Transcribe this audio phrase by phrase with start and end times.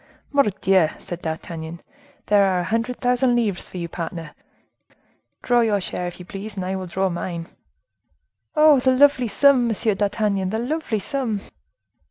[0.31, 1.79] "Mordioux!" said D'Artagnan,
[2.25, 4.33] "there are a hundred thousand livres for you, partner.
[5.43, 7.47] Draw your share, if you please, and I will draw mine."
[8.55, 8.79] "Oh!
[8.79, 9.67] the lovely sum!
[9.67, 11.41] Monsieur d'Artagnan, the lovely sum!"